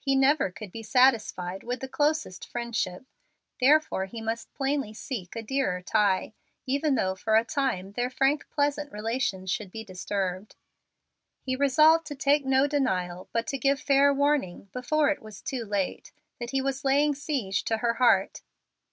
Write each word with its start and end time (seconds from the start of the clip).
He 0.00 0.16
never 0.16 0.50
could 0.50 0.72
be 0.72 0.82
satisfied 0.82 1.62
with 1.62 1.78
the 1.78 1.86
closest 1.86 2.44
friendship, 2.44 3.04
therefore 3.60 4.06
he 4.06 4.20
must 4.20 4.52
plainly 4.52 4.92
seek 4.92 5.36
a 5.36 5.44
dearer 5.44 5.80
tie, 5.80 6.32
even 6.66 6.96
though 6.96 7.14
for 7.14 7.36
a 7.36 7.44
time 7.44 7.92
their 7.92 8.10
frank, 8.10 8.50
pleasant 8.50 8.90
relations 8.90 9.48
should 9.48 9.70
be 9.70 9.84
disturbed. 9.84 10.56
He 11.40 11.54
resolved 11.54 12.04
to 12.06 12.16
take 12.16 12.44
no 12.44 12.66
denial, 12.66 13.28
but 13.32 13.46
to 13.46 13.58
give 13.58 13.78
fair 13.78 14.12
warning, 14.12 14.68
before 14.72 15.08
it 15.10 15.22
was 15.22 15.40
too 15.40 15.64
late, 15.64 16.10
that 16.40 16.50
he 16.50 16.60
was 16.60 16.84
laying 16.84 17.14
siege 17.14 17.62
to 17.66 17.76
her 17.76 17.94
heart. 17.94 18.42